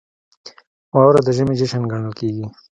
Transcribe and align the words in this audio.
•واوره 0.93 1.21
د 1.23 1.29
ژمي 1.37 1.55
جشن 1.59 1.83
ګڼل 1.91 2.13
کېږي. 2.19 2.45